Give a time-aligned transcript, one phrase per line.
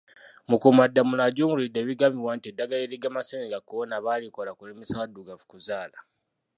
[0.49, 5.97] Mukuumaddamula ajunguludde ebigambibwa nti eddagala erigema Ssennyiga kolona baalikola kulemesa baddugavu kuzaala.